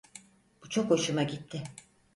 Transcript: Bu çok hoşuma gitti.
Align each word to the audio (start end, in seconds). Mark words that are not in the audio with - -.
Bu 0.63 0.69
çok 0.69 0.89
hoşuma 0.91 1.23
gitti. 1.23 1.63